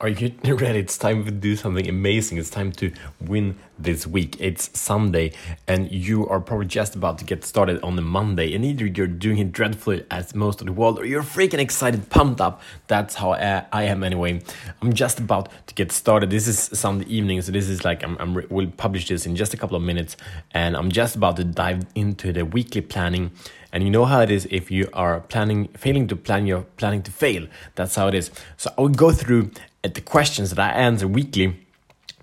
Are 0.00 0.08
you 0.08 0.32
ready? 0.44 0.78
It's 0.78 0.96
time 0.96 1.24
to 1.24 1.32
do 1.32 1.56
something 1.56 1.88
amazing. 1.88 2.38
It's 2.38 2.50
time 2.50 2.70
to 2.70 2.92
win 3.20 3.58
this 3.80 4.06
week. 4.06 4.36
It's 4.38 4.70
Sunday, 4.78 5.32
and 5.66 5.90
you 5.90 6.24
are 6.28 6.38
probably 6.38 6.66
just 6.66 6.94
about 6.94 7.18
to 7.18 7.24
get 7.24 7.44
started 7.44 7.82
on 7.82 7.96
the 7.96 8.02
Monday. 8.02 8.54
And 8.54 8.64
either 8.64 8.86
you're 8.86 9.08
doing 9.08 9.38
it 9.38 9.50
dreadfully 9.50 10.06
as 10.08 10.36
most 10.36 10.60
of 10.60 10.68
the 10.68 10.72
world, 10.72 11.00
or 11.00 11.04
you're 11.04 11.24
freaking 11.24 11.58
excited, 11.58 12.10
pumped 12.10 12.40
up. 12.40 12.62
That's 12.86 13.16
how 13.16 13.32
I, 13.32 13.66
I 13.72 13.82
am 13.84 14.04
anyway. 14.04 14.40
I'm 14.80 14.92
just 14.92 15.18
about 15.18 15.48
to 15.66 15.74
get 15.74 15.90
started. 15.90 16.30
This 16.30 16.46
is 16.46 16.60
Sunday 16.60 17.06
evening, 17.06 17.42
so 17.42 17.50
this 17.50 17.68
is 17.68 17.84
like 17.84 18.04
I'm, 18.04 18.16
I'm 18.20 18.46
we'll 18.50 18.70
publish 18.70 19.08
this 19.08 19.26
in 19.26 19.34
just 19.34 19.52
a 19.52 19.56
couple 19.56 19.76
of 19.76 19.82
minutes, 19.82 20.16
and 20.52 20.76
I'm 20.76 20.92
just 20.92 21.16
about 21.16 21.38
to 21.38 21.44
dive 21.44 21.86
into 21.96 22.32
the 22.32 22.44
weekly 22.44 22.82
planning. 22.82 23.32
And 23.72 23.82
you 23.82 23.90
know 23.90 24.06
how 24.06 24.22
it 24.22 24.30
is 24.30 24.46
if 24.50 24.70
you 24.70 24.88
are 24.94 25.20
planning, 25.20 25.68
failing 25.68 26.06
to 26.08 26.16
plan, 26.16 26.46
you're 26.46 26.62
planning 26.78 27.02
to 27.02 27.10
fail. 27.10 27.46
That's 27.74 27.96
how 27.96 28.08
it 28.08 28.14
is. 28.14 28.30
So 28.56 28.72
I 28.78 28.80
will 28.80 28.88
go 28.88 29.10
through 29.10 29.50
uh, 29.84 29.88
the 29.88 30.00
questions 30.00 30.50
that 30.50 30.58
I 30.58 30.70
answer 30.70 31.06
weekly 31.06 31.56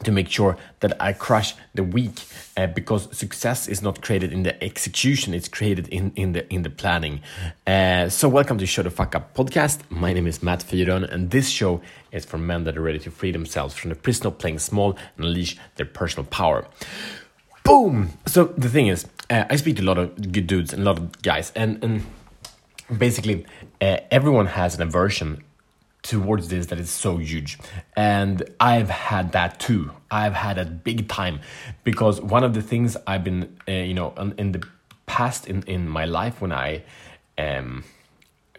to 0.03 0.11
make 0.11 0.27
sure 0.27 0.57
that 0.81 1.01
I 1.01 1.13
crush 1.13 1.55
the 1.73 1.83
week 1.83 2.21
uh, 2.57 2.67
because 2.67 3.15
success 3.17 3.67
is 3.67 3.81
not 3.81 4.01
created 4.01 4.33
in 4.33 4.43
the 4.43 4.61
execution 4.63 5.33
it's 5.33 5.47
created 5.47 5.87
in, 5.87 6.11
in 6.15 6.33
the 6.33 6.53
in 6.53 6.63
the 6.63 6.69
planning. 6.69 7.21
Uh, 7.65 8.09
so 8.09 8.27
welcome 8.27 8.57
to 8.57 8.65
show 8.65 8.83
the 8.83 8.89
fuck 8.89 9.15
up 9.15 9.33
podcast. 9.33 9.79
My 9.89 10.11
name 10.11 10.27
is 10.27 10.43
Matt 10.43 10.59
Fyron 10.59 11.09
and 11.09 11.31
this 11.31 11.49
show 11.49 11.81
is 12.11 12.25
for 12.25 12.37
men 12.37 12.65
that 12.65 12.77
are 12.77 12.81
ready 12.81 12.99
to 12.99 13.11
free 13.11 13.31
themselves 13.31 13.73
from 13.73 13.89
the 13.89 13.95
prison 13.95 14.27
of 14.27 14.37
playing 14.37 14.59
small 14.59 14.97
and 15.17 15.25
unleash 15.25 15.57
their 15.75 15.85
personal 15.85 16.25
power. 16.25 16.67
Boom! 17.63 18.11
So 18.25 18.45
the 18.57 18.69
thing 18.69 18.87
is 18.87 19.07
uh, 19.29 19.45
I 19.49 19.55
speak 19.55 19.77
to 19.77 19.81
a 19.81 19.85
lot 19.85 19.97
of 19.97 20.31
good 20.31 20.47
dudes 20.47 20.73
and 20.73 20.81
a 20.81 20.85
lot 20.85 20.99
of 20.99 21.21
guys 21.21 21.53
and 21.55 21.81
and 21.83 22.05
basically 22.97 23.45
uh, 23.81 23.97
everyone 24.11 24.47
has 24.47 24.75
an 24.75 24.81
aversion 24.81 25.43
towards 26.05 26.49
this 26.49 26.67
that 26.67 26.79
is 26.79 26.89
so 26.89 27.17
huge. 27.17 27.57
And 27.95 28.43
I've 28.59 28.89
had 28.89 29.31
that 29.31 29.59
too. 29.59 29.91
I've 30.11 30.33
had 30.33 30.57
it 30.57 30.83
big 30.83 31.07
time 31.07 31.39
because 31.83 32.21
one 32.21 32.43
of 32.43 32.53
the 32.53 32.61
things 32.61 32.95
I've 33.07 33.23
been, 33.23 33.57
uh, 33.67 33.71
you 33.71 33.93
know, 33.93 34.13
in, 34.17 34.33
in, 34.37 34.51
the 34.51 34.63
past 35.07 35.47
in, 35.47 35.63
in 35.63 35.89
my 35.89 36.05
life 36.05 36.41
when 36.41 36.51
I 36.51 36.83
um, 37.37 37.83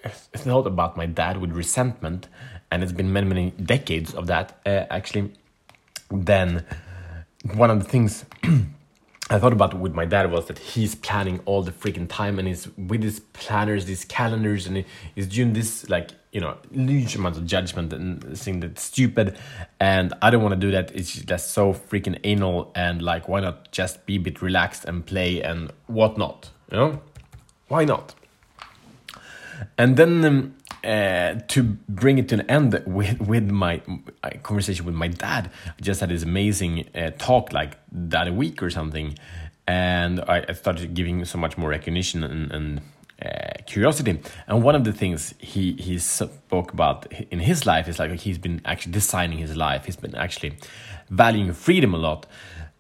thought 0.08 0.66
about 0.66 0.96
my 0.96 1.06
dad 1.06 1.40
with 1.40 1.52
resentment, 1.52 2.28
and 2.70 2.82
it's 2.82 2.92
been 2.92 3.12
many, 3.12 3.26
many 3.28 3.50
decades 3.50 4.12
of 4.12 4.26
that 4.26 4.58
uh, 4.66 4.84
actually, 4.90 5.32
then 6.10 6.64
one 7.54 7.70
of 7.70 7.78
the 7.78 7.88
things 7.88 8.24
I 9.28 9.40
thought 9.40 9.52
about 9.52 9.74
with 9.74 9.92
my 9.92 10.04
dad 10.04 10.30
was 10.30 10.46
that 10.46 10.58
he's 10.58 10.94
planning 10.94 11.40
all 11.46 11.62
the 11.62 11.72
freaking 11.72 12.08
time 12.08 12.38
and 12.38 12.46
he's 12.46 12.68
with 12.76 13.02
his 13.02 13.18
planners, 13.18 13.86
these 13.86 14.04
calendars, 14.04 14.68
and 14.68 14.84
he's 15.16 15.26
doing 15.26 15.52
this 15.52 15.88
like 15.88 16.12
you 16.30 16.40
know 16.40 16.56
huge 16.70 17.16
amount 17.16 17.36
of 17.36 17.44
judgment 17.44 17.92
and 17.92 18.38
saying 18.38 18.60
that's 18.60 18.82
stupid. 18.82 19.36
And 19.80 20.14
I 20.22 20.30
don't 20.30 20.42
want 20.42 20.52
to 20.52 20.60
do 20.60 20.70
that. 20.70 20.94
It's 20.94 21.12
just 21.12 21.50
so 21.50 21.74
freaking 21.74 22.20
anal 22.22 22.70
and 22.76 23.02
like 23.02 23.28
why 23.28 23.40
not 23.40 23.72
just 23.72 24.06
be 24.06 24.14
a 24.16 24.20
bit 24.20 24.42
relaxed 24.42 24.84
and 24.84 25.04
play 25.04 25.42
and 25.42 25.72
whatnot, 25.88 26.50
you 26.70 26.76
know? 26.76 27.02
Why 27.66 27.84
not? 27.84 28.14
And 29.76 29.96
then 29.96 30.24
um, 30.24 30.54
uh, 30.86 31.40
to 31.48 31.62
bring 31.88 32.18
it 32.18 32.28
to 32.28 32.36
an 32.36 32.42
end 32.42 32.80
with 32.86 33.20
with 33.20 33.50
my 33.50 33.82
conversation 34.42 34.86
with 34.86 34.94
my 34.94 35.08
dad, 35.08 35.50
I 35.66 35.82
just 35.82 36.00
had 36.00 36.10
this 36.10 36.22
amazing 36.22 36.88
uh, 36.94 37.10
talk 37.18 37.52
like 37.52 37.76
that 37.90 38.28
a 38.28 38.32
week 38.32 38.62
or 38.62 38.70
something, 38.70 39.18
and 39.66 40.20
I, 40.20 40.44
I 40.48 40.52
started 40.52 40.94
giving 40.94 41.24
so 41.24 41.38
much 41.38 41.58
more 41.58 41.70
recognition 41.70 42.22
and, 42.22 42.52
and 42.52 42.80
uh, 43.20 43.62
curiosity. 43.66 44.20
And 44.46 44.62
one 44.62 44.76
of 44.76 44.84
the 44.84 44.92
things 44.92 45.34
he 45.38 45.72
he 45.72 45.98
spoke 45.98 46.72
about 46.72 47.12
in 47.30 47.40
his 47.40 47.66
life 47.66 47.88
is 47.88 47.98
like 47.98 48.12
he's 48.20 48.38
been 48.38 48.60
actually 48.64 48.92
designing 48.92 49.38
his 49.38 49.56
life. 49.56 49.86
He's 49.86 49.96
been 49.96 50.14
actually 50.14 50.56
valuing 51.10 51.52
freedom 51.52 51.94
a 51.94 51.98
lot, 51.98 52.26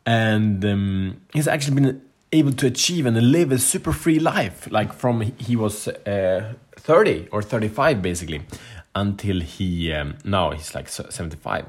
and 0.04 0.64
um, 0.64 1.20
he's 1.32 1.48
actually 1.48 1.80
been 1.80 2.02
able 2.32 2.52
to 2.52 2.66
achieve 2.66 3.06
and 3.06 3.16
live 3.32 3.52
a 3.52 3.58
super 3.58 3.92
free 3.92 4.18
life 4.18 4.68
like 4.70 4.92
from 4.92 5.20
he 5.20 5.56
was 5.56 5.88
uh, 5.88 6.54
30 6.76 7.28
or 7.30 7.42
35 7.42 8.02
basically 8.02 8.42
until 8.94 9.40
he 9.40 9.92
um, 9.92 10.16
now 10.24 10.50
he's 10.50 10.74
like 10.74 10.88
75 10.88 11.66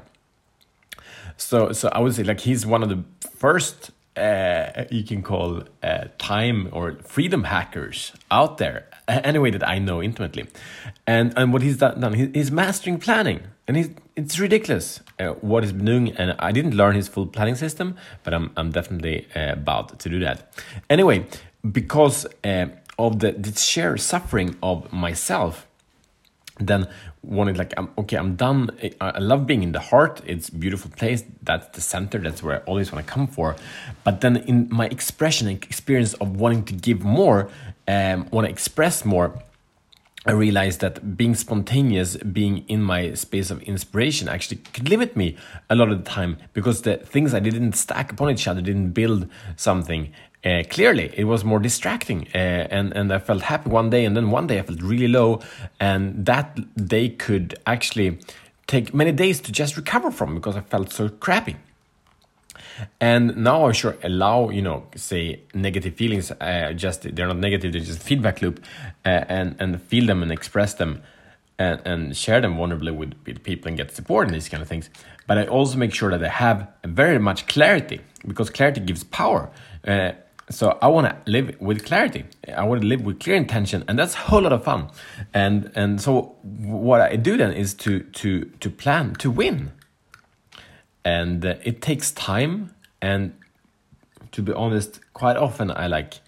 so 1.36 1.72
so 1.72 1.88
i 1.90 2.00
would 2.00 2.14
say 2.14 2.24
like 2.24 2.40
he's 2.40 2.66
one 2.66 2.82
of 2.82 2.88
the 2.88 3.02
first 3.30 3.90
uh, 4.16 4.84
you 4.90 5.04
can 5.04 5.22
call 5.22 5.62
uh, 5.82 6.04
time 6.18 6.68
or 6.72 6.94
freedom 7.04 7.44
hackers 7.44 8.12
out 8.30 8.58
there 8.58 8.88
anyway 9.08 9.50
that 9.50 9.66
i 9.66 9.78
know 9.78 10.02
intimately. 10.02 10.46
And 11.06 11.32
and 11.36 11.52
what 11.52 11.62
he's 11.62 11.76
done 11.78 12.12
he's 12.34 12.50
mastering 12.50 12.98
planning 12.98 13.42
and 13.68 13.76
he's, 13.76 13.90
it's 14.16 14.38
ridiculous 14.40 15.00
uh, 15.20 15.28
what 15.34 15.62
he's 15.62 15.72
been 15.72 15.84
doing. 15.84 16.16
And 16.16 16.34
i 16.40 16.50
didn't 16.50 16.74
learn 16.74 16.96
his 16.96 17.06
full 17.06 17.26
planning 17.26 17.54
system 17.54 17.96
but 18.24 18.34
i'm, 18.34 18.50
I'm 18.56 18.72
definitely 18.72 19.28
uh, 19.36 19.52
about 19.52 20.00
to 20.00 20.08
do 20.08 20.18
that. 20.20 20.52
Anyway 20.90 21.26
because 21.70 22.26
uh, 22.44 22.66
of 22.98 23.20
the, 23.20 23.32
the 23.32 23.52
sheer 23.58 23.96
suffering 23.96 24.56
of 24.62 24.92
myself 24.92 25.66
then 26.58 26.88
wanted 27.22 27.56
like 27.56 27.72
I'm 27.76 27.88
okay 27.98 28.16
I'm 28.16 28.36
done. 28.36 28.70
I 29.00 29.18
love 29.18 29.46
being 29.46 29.62
in 29.62 29.72
the 29.72 29.80
heart. 29.80 30.20
It's 30.26 30.50
beautiful 30.50 30.90
place. 30.90 31.22
That's 31.42 31.68
the 31.68 31.80
center. 31.80 32.18
That's 32.18 32.42
where 32.42 32.56
I 32.56 32.64
always 32.64 32.90
want 32.92 33.06
to 33.06 33.12
come 33.12 33.26
for. 33.26 33.56
But 34.04 34.20
then 34.20 34.38
in 34.38 34.68
my 34.70 34.86
expression 34.86 35.46
and 35.48 35.62
experience 35.62 36.14
of 36.14 36.40
wanting 36.40 36.64
to 36.64 36.74
give 36.74 37.04
more 37.04 37.50
um 37.86 38.28
want 38.30 38.46
to 38.46 38.50
express 38.50 39.04
more 39.04 39.40
I 40.26 40.32
realized 40.32 40.80
that 40.80 41.16
being 41.16 41.34
spontaneous, 41.34 42.16
being 42.16 42.64
in 42.68 42.82
my 42.82 43.14
space 43.14 43.50
of 43.50 43.62
inspiration, 43.62 44.28
actually 44.28 44.58
could 44.58 44.88
limit 44.88 45.16
me 45.16 45.36
a 45.70 45.76
lot 45.76 45.90
of 45.90 46.04
the 46.04 46.10
time 46.10 46.38
because 46.54 46.82
the 46.82 46.96
things 46.96 47.34
I 47.34 47.40
didn't 47.40 47.74
stack 47.74 48.12
upon 48.12 48.30
each 48.30 48.48
other 48.48 48.60
didn't 48.60 48.90
build 48.90 49.28
something. 49.56 50.12
Uh, 50.44 50.62
clearly, 50.68 51.12
it 51.14 51.24
was 51.24 51.44
more 51.44 51.58
distracting, 51.58 52.28
uh, 52.34 52.38
and 52.70 52.92
and 52.96 53.12
I 53.12 53.18
felt 53.18 53.42
happy 53.42 53.70
one 53.70 53.90
day, 53.90 54.04
and 54.04 54.16
then 54.16 54.30
one 54.30 54.46
day 54.46 54.58
I 54.58 54.62
felt 54.62 54.82
really 54.82 55.08
low, 55.08 55.40
and 55.80 56.26
that 56.26 56.76
day 56.86 57.08
could 57.08 57.58
actually 57.66 58.18
take 58.66 58.94
many 58.94 59.12
days 59.12 59.40
to 59.40 59.52
just 59.52 59.76
recover 59.76 60.10
from 60.10 60.34
because 60.34 60.56
I 60.56 60.60
felt 60.60 60.92
so 60.92 61.08
crappy 61.08 61.56
and 63.00 63.36
now 63.36 63.66
I 63.66 63.72
sure 63.72 63.96
allow 64.02 64.50
you 64.50 64.62
know 64.62 64.86
say 64.96 65.40
negative 65.54 65.94
feelings 65.94 66.30
uh, 66.30 66.72
just 66.74 67.02
they're 67.02 67.26
not 67.26 67.38
negative 67.38 67.72
they're 67.72 67.80
just 67.80 68.02
feedback 68.02 68.42
loop 68.42 68.62
uh, 69.04 69.24
and 69.28 69.56
and 69.58 69.80
feel 69.82 70.06
them 70.06 70.22
and 70.22 70.32
express 70.32 70.74
them 70.74 71.02
and, 71.58 71.80
and 71.84 72.16
share 72.16 72.40
them 72.40 72.56
vulnerably 72.56 72.94
with, 72.94 73.14
with 73.26 73.42
people 73.42 73.68
and 73.68 73.76
get 73.76 73.90
support 73.94 74.26
and 74.26 74.34
these 74.34 74.48
kind 74.48 74.62
of 74.62 74.68
things 74.68 74.90
but 75.26 75.38
I 75.38 75.46
also 75.46 75.76
make 75.76 75.92
sure 75.92 76.10
that 76.10 76.24
I 76.24 76.28
have 76.28 76.68
very 76.84 77.18
much 77.18 77.46
clarity 77.46 78.00
because 78.26 78.50
clarity 78.50 78.80
gives 78.80 79.04
power 79.04 79.50
uh, 79.86 80.12
so 80.50 80.78
I 80.80 80.88
want 80.88 81.06
to 81.08 81.30
live 81.30 81.60
with 81.60 81.84
clarity. 81.84 82.24
I 82.56 82.64
want 82.64 82.80
to 82.80 82.86
live 82.86 83.02
with 83.02 83.20
clear 83.20 83.36
intention, 83.36 83.84
and 83.86 83.98
that's 83.98 84.14
a 84.14 84.18
whole 84.18 84.42
lot 84.42 84.52
of 84.52 84.64
fun. 84.64 84.88
And 85.34 85.70
and 85.74 86.00
so 86.00 86.36
what 86.42 87.00
I 87.00 87.16
do 87.16 87.36
then 87.36 87.52
is 87.52 87.74
to 87.74 88.00
to 88.00 88.44
to 88.44 88.70
plan 88.70 89.14
to 89.16 89.30
win 89.30 89.72
and 91.08 91.44
uh, 91.44 91.54
it 91.62 91.80
takes 91.80 92.12
time. 92.12 92.74
And 93.00 93.32
to 94.32 94.42
be 94.42 94.52
honest 94.52 95.00
quite 95.14 95.38
often 95.38 95.70
i 95.70 95.86
like 95.86 96.20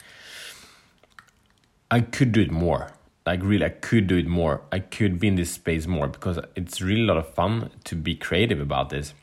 i 1.90 2.00
could 2.00 2.32
do 2.32 2.40
it 2.40 2.50
more. 2.50 2.92
Like 3.26 3.40
really 3.42 3.66
i 3.66 3.74
could 3.88 4.06
do 4.06 4.16
it 4.16 4.26
more. 4.26 4.62
I 4.72 4.78
could 4.96 5.18
be 5.22 5.28
in 5.28 5.36
this 5.36 5.52
space 5.60 5.86
more 5.86 6.08
because 6.08 6.38
it's 6.56 6.80
really 6.80 7.02
a 7.02 7.08
lot 7.12 7.18
of 7.18 7.28
fun 7.34 7.70
to 7.84 7.94
be 7.94 8.14
creative 8.26 8.60
about 8.60 8.88
this. 8.90 9.14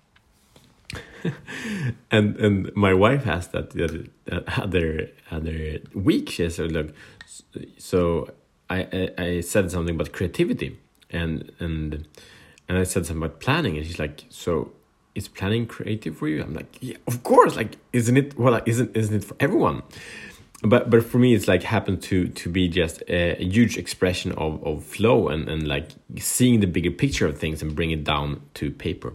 And 2.11 2.27
and 2.45 2.55
my 2.75 2.93
wife 2.93 3.25
asked 3.35 3.51
that 3.51 3.71
the 3.71 3.83
other 3.87 4.01
other, 4.65 5.09
other 5.31 5.79
week. 5.93 6.29
She 6.29 6.49
said 6.49 6.71
look 6.71 6.89
so 7.77 7.99
I, 8.69 8.79
I 8.99 9.23
i 9.27 9.41
said 9.41 9.71
something 9.71 9.95
about 9.95 10.11
creativity 10.17 10.69
and 11.19 11.51
and 11.59 12.07
and 12.67 12.77
i 12.77 12.85
said 12.91 13.05
something 13.05 13.23
about 13.23 13.39
planning. 13.39 13.73
And 13.77 13.85
she's 13.85 13.99
like 13.99 14.25
so 14.29 14.71
is 15.17 15.27
planning 15.27 15.65
creative 15.65 16.15
for 16.15 16.27
you? 16.27 16.41
I'm 16.43 16.53
like, 16.53 16.77
yeah, 16.79 16.97
of 17.07 17.23
course. 17.23 17.55
Like, 17.55 17.77
isn't 17.91 18.15
it? 18.15 18.37
Well, 18.37 18.61
isn't 18.65 18.95
isn't 18.95 19.15
it 19.15 19.23
for 19.23 19.35
everyone? 19.39 19.81
But 20.61 20.89
but 20.89 21.03
for 21.03 21.17
me, 21.17 21.33
it's 21.33 21.47
like 21.47 21.63
happened 21.63 22.01
to 22.03 22.27
to 22.29 22.49
be 22.49 22.69
just 22.69 23.01
a, 23.09 23.41
a 23.41 23.45
huge 23.45 23.77
expression 23.77 24.31
of 24.33 24.63
of 24.63 24.83
flow 24.83 25.27
and 25.27 25.49
and 25.49 25.67
like 25.67 25.89
seeing 26.17 26.59
the 26.59 26.67
bigger 26.67 26.91
picture 26.91 27.27
of 27.27 27.37
things 27.37 27.61
and 27.61 27.75
bring 27.75 27.91
it 27.91 28.03
down 28.03 28.41
to 28.55 28.71
paper. 28.71 29.13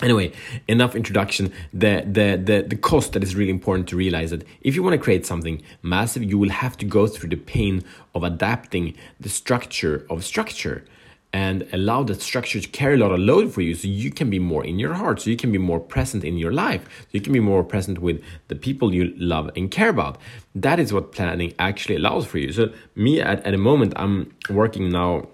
Anyway, 0.00 0.30
enough 0.68 0.94
introduction. 0.94 1.52
The, 1.72 2.04
the 2.06 2.40
the 2.48 2.66
the 2.68 2.76
cost 2.76 3.14
that 3.14 3.22
is 3.24 3.34
really 3.34 3.50
important 3.50 3.88
to 3.88 3.96
realize 3.96 4.30
that 4.30 4.44
if 4.60 4.76
you 4.76 4.82
want 4.82 4.94
to 4.94 5.02
create 5.06 5.26
something 5.26 5.60
massive, 5.82 6.22
you 6.22 6.38
will 6.38 6.50
have 6.64 6.76
to 6.78 6.84
go 6.84 7.06
through 7.06 7.30
the 7.30 7.42
pain 7.54 7.82
of 8.14 8.22
adapting 8.22 8.94
the 9.18 9.28
structure 9.28 10.06
of 10.08 10.24
structure 10.24 10.84
and 11.32 11.68
allow 11.72 12.02
that 12.02 12.22
structure 12.22 12.58
to 12.58 12.68
carry 12.68 12.94
a 12.94 12.98
lot 12.98 13.12
of 13.12 13.18
load 13.18 13.52
for 13.52 13.60
you 13.60 13.74
so 13.74 13.86
you 13.86 14.10
can 14.10 14.30
be 14.30 14.38
more 14.38 14.64
in 14.64 14.78
your 14.78 14.94
heart 14.94 15.20
so 15.20 15.28
you 15.28 15.36
can 15.36 15.52
be 15.52 15.58
more 15.58 15.78
present 15.78 16.24
in 16.24 16.38
your 16.38 16.52
life 16.52 16.82
so 17.02 17.08
you 17.12 17.20
can 17.20 17.34
be 17.34 17.40
more 17.40 17.62
present 17.62 17.98
with 17.98 18.22
the 18.48 18.54
people 18.54 18.94
you 18.94 19.12
love 19.16 19.50
and 19.54 19.70
care 19.70 19.90
about. 19.90 20.18
That 20.54 20.80
is 20.80 20.92
what 20.92 21.12
planning 21.12 21.52
actually 21.58 21.96
allows 21.96 22.26
for 22.26 22.38
you. 22.38 22.52
So 22.52 22.72
me 22.94 23.20
at, 23.20 23.44
at 23.44 23.50
the 23.50 23.58
moment 23.58 23.92
i'm 23.96 24.34
working 24.48 24.88
now 24.90 25.28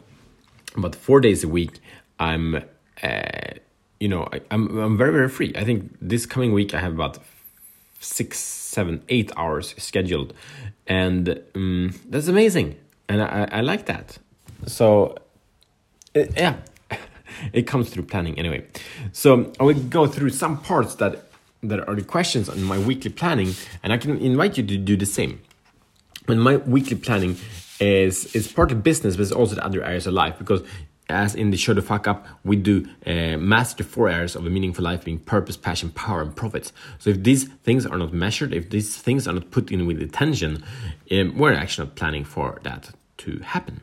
about 0.76 0.94
four 0.94 1.20
days 1.20 1.44
a 1.44 1.48
week. 1.48 1.80
I'm 2.18 2.64
uh, 3.02 3.54
you 4.00 4.08
know, 4.08 4.28
I, 4.32 4.40
I'm 4.50 4.76
I'm 4.78 4.96
very 4.98 5.12
very 5.12 5.28
free. 5.28 5.52
I 5.56 5.64
think 5.64 5.96
this 6.00 6.26
coming 6.26 6.52
week 6.52 6.74
I 6.74 6.80
have 6.80 6.92
about 6.92 7.18
six, 8.00 8.38
seven, 8.38 9.02
eight 9.08 9.32
hours 9.36 9.74
scheduled, 9.78 10.34
and 10.86 11.40
um, 11.54 11.94
that's 12.08 12.28
amazing, 12.28 12.76
and 13.08 13.22
I, 13.22 13.48
I 13.50 13.60
like 13.60 13.86
that. 13.86 14.18
So, 14.66 15.16
uh, 16.16 16.24
yeah, 16.36 16.56
it 17.52 17.62
comes 17.62 17.90
through 17.90 18.04
planning 18.04 18.38
anyway. 18.38 18.66
So 19.12 19.52
I 19.60 19.64
will 19.64 19.74
go 19.74 20.06
through 20.06 20.30
some 20.30 20.58
parts 20.58 20.96
that 20.96 21.24
that 21.62 21.88
are 21.88 21.94
the 21.94 22.04
questions 22.04 22.48
on 22.48 22.62
my 22.62 22.78
weekly 22.78 23.10
planning, 23.10 23.54
and 23.82 23.92
I 23.92 23.96
can 23.96 24.18
invite 24.18 24.58
you 24.58 24.66
to 24.66 24.76
do 24.76 24.96
the 24.96 25.06
same. 25.06 25.40
And 26.28 26.42
my 26.42 26.56
weekly 26.56 26.96
planning 26.96 27.36
is 27.80 28.34
is 28.34 28.50
part 28.50 28.72
of 28.72 28.82
business, 28.82 29.16
but 29.16 29.22
it's 29.22 29.32
also 29.32 29.54
the 29.54 29.64
other 29.64 29.82
areas 29.82 30.06
of 30.06 30.14
life 30.14 30.38
because 30.38 30.62
as 31.08 31.34
in 31.34 31.50
the 31.50 31.56
show 31.56 31.74
the 31.74 31.82
fuck 31.82 32.08
up 32.08 32.26
we 32.44 32.56
do 32.56 32.86
uh, 33.06 33.36
master 33.36 33.82
the 33.82 33.88
four 33.88 34.08
areas 34.08 34.34
of 34.34 34.46
a 34.46 34.50
meaningful 34.50 34.82
life 34.82 35.04
being 35.04 35.18
purpose 35.18 35.56
passion 35.56 35.90
power 35.90 36.22
and 36.22 36.34
profits 36.34 36.72
so 36.98 37.10
if 37.10 37.22
these 37.22 37.44
things 37.44 37.84
are 37.84 37.98
not 37.98 38.12
measured 38.12 38.54
if 38.54 38.70
these 38.70 38.96
things 38.96 39.28
are 39.28 39.34
not 39.34 39.50
put 39.50 39.70
in 39.70 39.86
with 39.86 40.00
attention 40.00 40.64
um, 41.12 41.36
we're 41.36 41.52
actually 41.52 41.86
not 41.86 41.94
planning 41.94 42.24
for 42.24 42.58
that 42.62 42.90
to 43.18 43.38
happen 43.40 43.82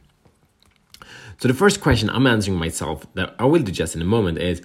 so 1.39 1.47
the 1.47 1.53
first 1.53 1.81
question 1.81 2.09
i'm 2.09 2.27
answering 2.27 2.57
myself 2.57 3.05
that 3.13 3.35
i 3.39 3.45
will 3.45 3.61
do 3.61 3.71
just 3.71 3.95
in 3.95 4.01
a 4.01 4.05
moment 4.05 4.37
is 4.37 4.61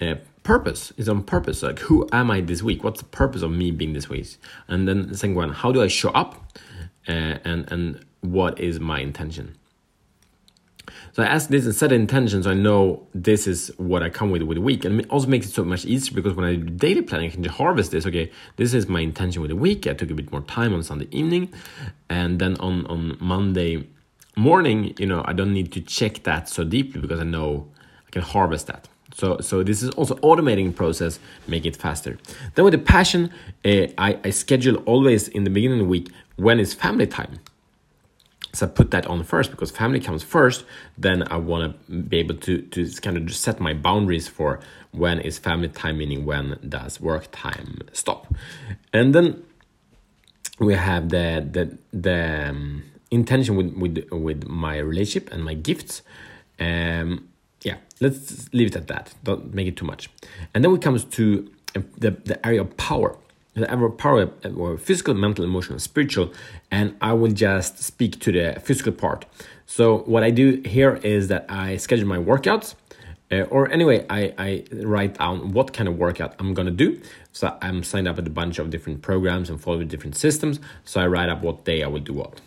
uh, 0.00 0.14
purpose 0.46 0.92
is 0.96 1.08
on 1.08 1.24
purpose. 1.24 1.62
Like 1.62 1.80
who 1.80 2.08
am 2.12 2.30
i 2.30 2.40
this 2.40 2.62
week? 2.62 2.84
What's 2.84 3.00
the 3.00 3.08
purpose 3.08 3.42
of 3.42 3.50
me 3.50 3.72
being 3.72 3.94
this 3.94 4.08
week? 4.08 4.36
And 4.68 4.86
then 4.86 5.08
the 5.08 5.16
second 5.16 5.34
one 5.34 5.50
how 5.50 5.72
do 5.72 5.82
i 5.82 5.88
show 5.88 6.10
up? 6.10 6.58
Uh, 7.08 7.38
and 7.44 7.70
and 7.72 8.04
what 8.20 8.58
is 8.60 8.78
my 8.78 9.00
intention? 9.00 9.56
So 11.12 11.22
I 11.22 11.26
ask 11.26 11.48
this 11.48 11.64
and 11.64 11.74
set 11.74 11.92
intentions. 11.92 12.44
So 12.44 12.50
I 12.50 12.54
know 12.54 13.06
this 13.14 13.46
is 13.46 13.72
what 13.78 14.02
I 14.02 14.10
come 14.10 14.30
with 14.30 14.42
with 14.42 14.56
the 14.56 14.62
week, 14.62 14.84
and 14.84 15.00
it 15.00 15.10
also 15.10 15.26
makes 15.26 15.46
it 15.46 15.52
so 15.52 15.64
much 15.64 15.84
easier 15.84 16.14
because 16.14 16.34
when 16.34 16.44
I 16.44 16.54
do 16.56 16.64
daily 16.86 17.02
planning, 17.02 17.30
I 17.30 17.32
can 17.32 17.42
just 17.42 17.56
harvest 17.56 17.90
this. 17.90 18.06
Okay, 18.06 18.30
this 18.56 18.72
is 18.74 18.86
my 18.86 19.00
intention 19.00 19.42
with 19.42 19.50
the 19.50 19.56
week. 19.56 19.86
I 19.86 19.94
took 19.94 20.10
a 20.10 20.14
bit 20.14 20.30
more 20.30 20.42
time 20.42 20.74
on 20.74 20.82
Sunday 20.82 21.08
evening, 21.10 21.52
and 22.08 22.38
then 22.38 22.56
on 22.58 22.86
on 22.86 23.16
Monday 23.18 23.88
morning, 24.36 24.94
you 24.98 25.06
know, 25.06 25.22
I 25.24 25.32
don't 25.32 25.52
need 25.52 25.72
to 25.72 25.80
check 25.80 26.22
that 26.24 26.48
so 26.48 26.64
deeply 26.64 27.00
because 27.00 27.20
I 27.20 27.24
know 27.24 27.68
I 28.06 28.10
can 28.10 28.22
harvest 28.22 28.66
that. 28.66 28.88
So, 29.14 29.38
so 29.40 29.62
this 29.62 29.82
is 29.82 29.90
also 29.90 30.16
automating 30.16 30.74
process, 30.74 31.18
make 31.46 31.64
it 31.64 31.74
faster. 31.74 32.18
Then 32.54 32.64
with 32.64 32.72
the 32.72 32.78
passion, 32.78 33.32
uh, 33.64 33.86
I, 33.96 34.18
I 34.22 34.30
schedule 34.30 34.76
always 34.84 35.28
in 35.28 35.44
the 35.44 35.50
beginning 35.50 35.80
of 35.80 35.86
the 35.86 35.90
week 35.90 36.10
when 36.36 36.60
is 36.60 36.74
family 36.74 37.06
time. 37.06 37.40
So 38.52 38.66
I 38.66 38.70
put 38.70 38.90
that 38.90 39.06
on 39.06 39.22
first 39.22 39.50
because 39.50 39.70
family 39.70 40.00
comes 40.00 40.22
first. 40.22 40.64
Then 40.96 41.26
I 41.30 41.36
want 41.36 41.76
to 41.88 41.92
be 41.92 42.18
able 42.18 42.36
to 42.36 42.62
to 42.62 42.90
kind 43.02 43.18
of 43.18 43.26
just 43.26 43.42
set 43.42 43.60
my 43.60 43.74
boundaries 43.74 44.28
for 44.28 44.60
when 44.92 45.20
is 45.20 45.38
family 45.38 45.68
time, 45.68 45.98
meaning 45.98 46.24
when 46.24 46.58
does 46.66 46.98
work 46.98 47.28
time 47.32 47.80
stop, 47.92 48.32
and 48.94 49.14
then 49.14 49.42
we 50.58 50.72
have 50.74 51.10
the 51.10 51.46
the 51.52 51.78
the 51.92 52.48
um, 52.48 52.82
intention 53.10 53.56
with 53.56 53.74
with 53.74 54.10
with 54.10 54.46
my 54.48 54.78
relationship 54.78 55.32
and 55.32 55.44
my 55.44 55.54
gifts. 55.54 56.02
Um, 56.58 57.28
yeah, 57.62 57.76
let's 58.00 58.52
leave 58.52 58.68
it 58.68 58.76
at 58.76 58.86
that. 58.88 59.14
Don't 59.24 59.54
make 59.54 59.66
it 59.66 59.76
too 59.76 59.84
much. 59.84 60.10
And 60.54 60.62
then 60.64 60.70
we 60.72 60.78
comes 60.78 61.04
to 61.04 61.50
the 61.98 62.10
the 62.10 62.46
area 62.46 62.60
of 62.60 62.76
power 62.76 63.16
the 63.60 63.70
area 63.70 63.86
of 63.86 63.96
power 63.96 64.30
or 64.56 64.76
physical, 64.76 65.14
mental, 65.14 65.44
emotional, 65.44 65.78
spiritual, 65.78 66.32
and 66.70 66.94
I 67.00 67.12
will 67.14 67.32
just 67.32 67.82
speak 67.82 68.20
to 68.20 68.32
the 68.32 68.60
physical 68.60 68.92
part. 68.92 69.24
So 69.66 69.98
what 70.00 70.22
I 70.22 70.30
do 70.30 70.62
here 70.64 70.96
is 70.96 71.28
that 71.28 71.46
I 71.48 71.76
schedule 71.78 72.06
my 72.06 72.18
workouts, 72.18 72.74
uh, 73.32 73.42
or 73.42 73.70
anyway, 73.70 74.06
I, 74.08 74.34
I 74.38 74.64
write 74.70 75.18
down 75.18 75.52
what 75.52 75.72
kind 75.72 75.88
of 75.88 75.98
workout 75.98 76.34
I'm 76.38 76.54
gonna 76.54 76.70
do. 76.70 77.00
So 77.32 77.56
I'm 77.60 77.82
signed 77.82 78.06
up 78.06 78.16
with 78.16 78.26
a 78.26 78.30
bunch 78.30 78.58
of 78.58 78.70
different 78.70 79.02
programs 79.02 79.50
and 79.50 79.60
follow 79.60 79.82
different 79.84 80.16
systems. 80.16 80.60
So 80.84 81.00
I 81.00 81.06
write 81.06 81.28
up 81.28 81.42
what 81.42 81.64
day 81.64 81.82
I 81.82 81.88
will 81.88 82.00
do 82.00 82.12
what. 82.12 82.40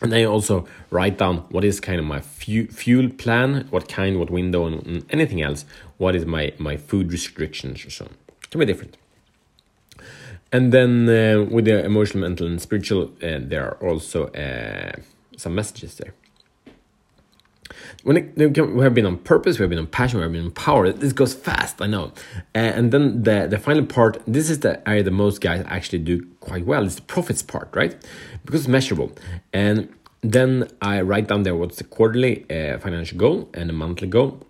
And 0.00 0.14
I 0.14 0.24
also 0.24 0.66
write 0.90 1.18
down 1.18 1.38
what 1.50 1.64
is 1.64 1.80
kind 1.80 1.98
of 1.98 2.04
my 2.04 2.20
fuel 2.20 3.08
plan, 3.10 3.66
what 3.70 3.88
kind, 3.88 4.18
what 4.18 4.30
window, 4.30 4.66
and 4.66 5.04
anything 5.10 5.42
else. 5.42 5.64
What 5.96 6.14
is 6.14 6.24
my, 6.24 6.52
my 6.58 6.76
food 6.76 7.10
restrictions 7.10 7.84
or 7.84 7.90
so. 7.90 8.04
It 8.04 8.50
can 8.50 8.60
be 8.60 8.66
different. 8.66 8.96
And 10.52 10.72
then 10.72 11.08
uh, 11.08 11.44
with 11.50 11.64
the 11.66 11.84
emotional, 11.84 12.22
mental, 12.22 12.46
and 12.46 12.60
spiritual, 12.62 13.10
uh, 13.22 13.38
there 13.40 13.66
are 13.66 13.88
also 13.88 14.28
uh, 14.28 14.92
some 15.36 15.54
messages 15.54 15.96
there. 15.96 16.14
When 18.02 18.16
it, 18.16 18.36
we 18.36 18.82
have 18.82 18.94
been 18.94 19.06
on 19.06 19.18
purpose, 19.18 19.58
we 19.58 19.62
have 19.62 19.70
been 19.70 19.78
on 19.78 19.86
passion, 19.86 20.18
we 20.18 20.22
have 20.22 20.32
been 20.32 20.46
on 20.46 20.50
power. 20.50 20.90
This 20.92 21.12
goes 21.12 21.34
fast, 21.34 21.80
I 21.80 21.86
know. 21.86 22.12
And 22.54 22.92
then 22.92 23.22
the 23.22 23.46
the 23.48 23.58
final 23.58 23.84
part. 23.86 24.22
This 24.26 24.50
is 24.50 24.60
the 24.60 24.86
area 24.88 25.02
that 25.02 25.10
most 25.10 25.40
guys 25.40 25.64
actually 25.68 26.00
do 26.00 26.26
quite 26.40 26.64
well. 26.66 26.84
It's 26.84 26.96
the 26.96 27.02
profits 27.02 27.42
part, 27.42 27.68
right? 27.74 27.96
Because 28.44 28.62
it's 28.62 28.68
measurable. 28.68 29.12
And 29.52 29.88
then 30.22 30.68
I 30.82 31.00
write 31.00 31.28
down 31.28 31.44
there 31.44 31.54
what's 31.54 31.76
the 31.76 31.84
quarterly 31.84 32.44
uh, 32.50 32.78
financial 32.78 33.18
goal 33.18 33.48
and 33.54 33.68
the 33.68 33.72
monthly 33.72 34.08
goal 34.08 34.42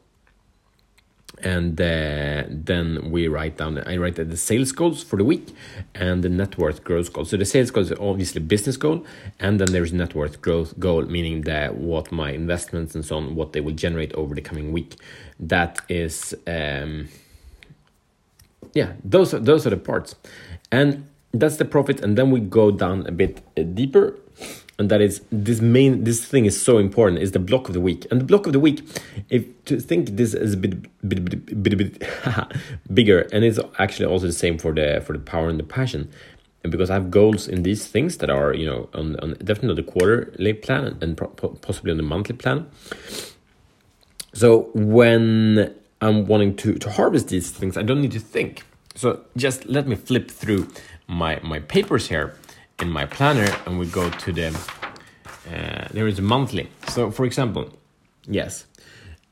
and 1.42 1.80
uh, 1.80 2.44
then 2.48 3.10
we 3.10 3.28
write 3.28 3.56
down 3.56 3.78
i 3.86 3.96
write 3.96 4.16
the 4.16 4.36
sales 4.36 4.72
goals 4.72 5.02
for 5.02 5.16
the 5.16 5.24
week 5.24 5.54
and 5.94 6.22
the 6.22 6.28
net 6.28 6.56
worth 6.58 6.84
growth 6.84 7.12
goal. 7.12 7.24
So 7.24 7.36
the 7.36 7.44
sales 7.44 7.70
goal 7.70 7.84
is 7.84 7.92
obviously 7.92 8.40
business 8.40 8.76
goal 8.76 9.04
and 9.40 9.60
then 9.60 9.72
there's 9.72 9.92
net 9.92 10.14
worth 10.14 10.40
growth 10.40 10.78
goal 10.78 11.02
meaning 11.02 11.42
that 11.42 11.76
what 11.76 12.10
my 12.12 12.30
investments 12.32 12.94
and 12.94 13.04
so 13.04 13.16
on 13.16 13.34
what 13.34 13.52
they 13.52 13.60
will 13.60 13.74
generate 13.74 14.12
over 14.14 14.34
the 14.34 14.40
coming 14.40 14.72
week. 14.72 14.96
That 15.40 15.80
is 15.88 16.34
um, 16.46 17.08
yeah 18.74 18.92
those 19.04 19.34
are 19.34 19.38
those 19.38 19.66
are 19.66 19.70
the 19.70 19.76
parts. 19.76 20.14
And 20.70 21.06
that's 21.32 21.56
the 21.56 21.64
profit 21.64 22.00
and 22.00 22.16
then 22.16 22.30
we 22.30 22.40
go 22.40 22.70
down 22.70 23.06
a 23.06 23.12
bit 23.12 23.42
uh, 23.56 23.62
deeper 23.62 24.18
and 24.78 24.90
that 24.90 25.00
is 25.00 25.22
this 25.32 25.60
main 25.60 26.04
this 26.04 26.24
thing 26.24 26.44
is 26.44 26.60
so 26.60 26.78
important 26.78 27.20
is 27.20 27.32
the 27.32 27.38
block 27.38 27.68
of 27.68 27.74
the 27.74 27.80
week. 27.80 28.06
And 28.10 28.20
the 28.20 28.24
block 28.24 28.46
of 28.46 28.52
the 28.52 28.60
week 28.60 28.86
if 29.28 29.44
to 29.64 29.80
think 29.80 30.10
this 30.10 30.34
is 30.34 30.54
a 30.54 30.56
bit 30.56 30.82
bit 31.06 31.24
bit, 31.24 31.62
bit, 31.62 31.76
bit 31.76 32.02
bigger 32.94 33.22
and 33.32 33.44
it's 33.44 33.58
actually 33.78 34.06
also 34.06 34.26
the 34.26 34.32
same 34.32 34.56
for 34.56 34.72
the 34.72 35.02
for 35.04 35.12
the 35.12 35.18
power 35.18 35.48
and 35.48 35.58
the 35.58 35.64
passion. 35.64 36.08
And 36.62 36.70
because 36.70 36.90
I 36.90 36.94
have 36.94 37.10
goals 37.10 37.48
in 37.48 37.62
these 37.64 37.86
things 37.86 38.18
that 38.18 38.30
are 38.30 38.54
you 38.54 38.66
know 38.66 38.88
on, 38.94 39.16
on 39.20 39.34
definitely 39.44 39.82
the 39.82 39.90
quarterly 39.90 40.52
plan 40.52 40.96
and 41.00 41.16
possibly 41.60 41.90
on 41.90 41.96
the 41.96 42.04
monthly 42.04 42.36
plan. 42.36 42.66
So 44.32 44.70
when 44.74 45.74
I'm 46.00 46.26
wanting 46.26 46.54
to 46.56 46.74
to 46.74 46.90
harvest 46.90 47.28
these 47.28 47.50
things 47.50 47.76
I 47.76 47.82
don't 47.82 48.00
need 48.00 48.12
to 48.12 48.20
think. 48.20 48.62
So 48.94 49.24
just 49.36 49.66
let 49.66 49.88
me 49.88 49.96
flip 49.96 50.30
through 50.30 50.68
my 51.08 51.40
my 51.42 51.58
papers 51.58 52.08
here 52.08 52.36
in 52.80 52.90
my 52.90 53.06
planner 53.06 53.48
and 53.66 53.78
we 53.78 53.86
go 53.86 54.08
to 54.08 54.32
the 54.32 54.77
there 55.98 56.06
is 56.06 56.18
a 56.18 56.22
monthly 56.22 56.68
so 56.86 57.10
for 57.10 57.24
example 57.24 57.68
yes 58.26 58.66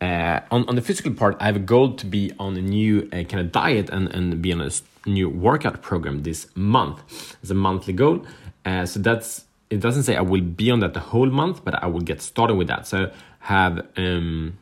uh, 0.01 0.41
on, 0.51 0.69
on 0.69 0.75
the 0.75 0.83
physical 0.83 1.13
part 1.13 1.37
i 1.39 1.45
have 1.47 1.55
a 1.55 1.67
goal 1.75 1.95
to 1.95 2.07
be 2.07 2.33
on 2.41 2.57
a 2.57 2.61
new 2.61 3.09
uh, 3.13 3.23
kind 3.31 3.41
of 3.41 3.53
diet 3.53 3.89
and, 3.91 4.09
and 4.09 4.43
be 4.43 4.53
on 4.53 4.61
a 4.61 4.71
new 5.09 5.29
workout 5.29 5.81
program 5.81 6.25
this 6.25 6.49
month 6.57 7.37
it's 7.41 7.53
a 7.53 7.55
monthly 7.55 7.93
goal 7.93 8.27
uh, 8.65 8.85
so 8.85 8.99
that's 8.99 9.45
it 9.71 9.79
doesn't 9.79 10.03
say 10.03 10.17
i 10.17 10.21
will 10.21 10.41
be 10.41 10.69
on 10.69 10.81
that 10.81 10.93
the 10.93 11.07
whole 11.13 11.31
month 11.43 11.65
but 11.65 11.81
i 11.85 11.87
will 11.87 12.01
get 12.01 12.21
started 12.21 12.57
with 12.57 12.67
that 12.67 12.85
so 12.85 13.13
have 13.39 13.87
um, 13.97 14.59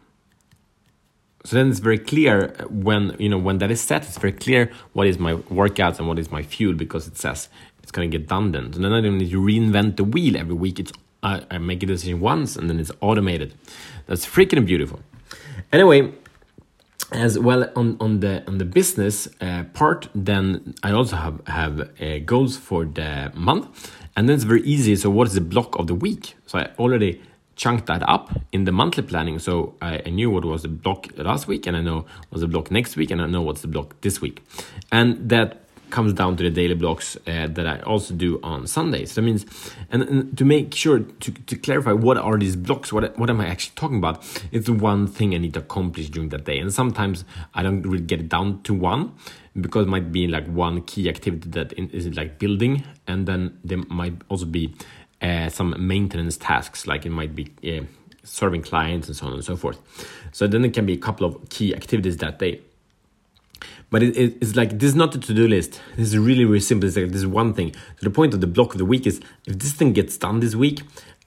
so 1.47 1.57
then 1.57 1.71
it's 1.71 1.79
very 1.79 1.99
clear 1.99 2.55
when 2.69 3.17
you 3.19 3.31
know 3.31 3.39
when 3.39 3.57
that 3.59 3.71
is 3.71 3.81
set 3.81 4.03
it's 4.03 4.19
very 4.19 4.33
clear 4.33 4.71
what 4.93 5.07
is 5.07 5.19
my 5.19 5.35
workouts 5.61 5.99
and 5.99 6.07
what 6.07 6.19
is 6.19 6.31
my 6.31 6.43
fuel 6.43 6.75
because 6.75 7.07
it 7.07 7.17
says 7.17 7.49
it's 7.85 7.93
going 7.93 8.11
to 8.11 8.19
get 8.19 8.27
done 8.27 8.53
then. 8.53 8.73
So 8.73 8.79
then 8.81 8.95
I 8.95 9.03
don't 9.03 9.19
need 9.19 9.31
to 9.31 9.39
reinvent 9.39 9.97
the 9.97 10.05
wheel 10.05 10.39
every 10.39 10.55
week. 10.55 10.81
It's 10.81 10.91
I, 11.25 11.43
I 11.51 11.59
make 11.59 11.83
a 11.83 11.87
decision 11.87 12.21
once 12.21 12.55
and 12.55 12.69
then 12.71 12.79
it's 12.79 12.93
automated. 13.01 13.55
That's 14.07 14.27
freaking 14.27 14.65
beautiful. 14.67 15.01
Anyway, 15.73 16.13
as 17.13 17.39
well 17.39 17.71
on, 17.77 17.97
on 18.01 18.21
the 18.21 18.45
on 18.47 18.59
the 18.59 18.65
business 18.65 19.29
uh, 19.41 19.65
part, 19.73 20.09
then 20.15 20.75
I 20.83 20.93
also 20.93 21.17
have 21.17 21.47
have 21.47 21.81
uh, 22.01 22.19
goals 22.25 22.57
for 22.57 22.85
the 22.85 23.33
month, 23.35 23.91
and 24.17 24.29
then 24.29 24.35
it's 24.35 24.45
very 24.45 24.63
easy. 24.63 24.97
So 24.97 25.11
what 25.11 25.29
is 25.29 25.35
the 25.35 25.41
block 25.41 25.77
of 25.79 25.87
the 25.87 25.95
week? 25.95 26.35
So 26.47 26.59
I 26.59 26.71
already 26.79 27.21
chunked 27.57 27.87
that 27.87 28.03
up 28.09 28.41
in 28.53 28.65
the 28.65 28.73
monthly 28.73 29.03
planning. 29.03 29.39
So 29.39 29.75
I, 29.81 30.03
I, 30.05 30.11
knew 30.11 30.29
what 30.29 30.45
was 30.45 30.63
the 30.63 30.69
block 30.69 31.07
last 31.17 31.47
week, 31.47 31.67
and 31.67 31.77
I 31.77 31.83
know 31.83 32.05
what's 32.31 32.41
the 32.41 32.49
block 32.49 32.71
next 32.71 32.97
week, 32.97 33.13
and 33.13 33.23
I 33.23 33.27
know 33.27 33.43
what's 33.43 33.61
the 33.61 33.69
block 33.69 33.95
this 34.01 34.21
week, 34.21 34.43
and 34.91 35.29
that 35.29 35.64
comes 35.91 36.13
down 36.13 36.37
to 36.37 36.43
the 36.43 36.51
daily 36.51 36.75
blocks 36.75 37.17
uh, 37.27 37.49
that 37.49 37.67
I 37.67 37.81
also 37.81 38.15
do 38.15 38.41
on 38.43 38.67
Sundays. 38.67 39.15
That 39.15 39.23
means, 39.23 39.47
and, 39.91 40.03
and, 40.03 40.39
to 40.39 40.45
make 40.45 40.75
sure 40.75 41.01
to, 41.01 41.31
to 41.33 41.57
clarify 41.57 41.93
what 41.93 42.17
are 42.17 42.39
these 42.39 42.57
blocks, 42.57 42.93
what 42.93 43.19
what 43.19 43.31
am 43.31 43.41
I 43.41 43.47
actually 43.47 43.75
talking 43.77 43.99
about? 43.99 44.25
It's 44.53 44.69
one 44.69 45.07
thing 45.07 45.35
I 45.35 45.39
need 45.39 45.55
to 45.55 45.61
accomplish 45.61 46.09
during 46.11 46.31
that 46.31 46.45
day, 46.45 46.59
and 46.59 46.73
sometimes 46.73 47.25
I 47.55 47.63
don't 47.63 47.83
really 47.83 48.05
get 48.05 48.21
it 48.21 48.29
down 48.29 48.63
to 48.63 48.75
one 48.75 49.13
because 49.61 49.87
it 49.87 49.91
might 49.91 50.11
be 50.11 50.27
like 50.27 50.47
one 50.49 50.83
key 50.83 51.09
activity 51.09 51.49
that 51.51 51.73
is 51.73 52.15
like 52.17 52.39
building, 52.39 52.85
and 53.07 53.27
then 53.27 53.59
there 53.65 53.79
might 53.89 54.15
also 54.29 54.47
be 54.47 54.75
uh, 55.23 55.49
some 55.49 55.75
maintenance 55.79 56.37
tasks, 56.37 56.87
like 56.87 57.07
it 57.07 57.11
might 57.11 57.35
be. 57.35 57.51
Uh, 57.65 57.85
serving 58.27 58.63
clients 58.63 59.07
and 59.07 59.17
so 59.17 59.27
on 59.27 59.35
and 59.35 59.45
so 59.45 59.55
forth. 59.55 59.79
So 60.33 60.47
then 60.47 60.65
it 60.65 60.73
can 60.73 60.87
be 60.87 60.95
a 60.95 60.99
couple 60.99 61.27
of 61.27 61.49
key 61.51 61.75
activities 61.75 62.17
that 62.19 62.39
day. 62.39 62.61
But 63.91 64.03
it, 64.03 64.17
it, 64.17 64.37
it's 64.41 64.57
like 64.57 64.79
this 64.79 64.91
is 64.91 64.97
not 64.97 65.15
a 65.15 65.19
to-do 65.19 65.47
list. 65.49 65.81
This 65.97 66.09
is 66.09 66.19
really 66.19 66.45
really 66.45 66.61
simple. 66.61 66.89
It's 66.89 66.97
like 66.97 67.09
this 67.09 67.23
is 67.23 67.27
one 67.27 67.55
thing. 67.55 67.73
So 67.73 68.05
the 68.09 68.11
point 68.11 68.35
of 68.35 68.41
the 68.41 68.47
block 68.47 68.73
of 68.73 68.79
the 68.79 68.85
week 68.85 69.07
is 69.07 69.21
if 69.47 69.59
this 69.59 69.73
thing 69.73 69.93
gets 69.93 70.17
done 70.17 70.41
this 70.41 70.55
week 70.55 70.83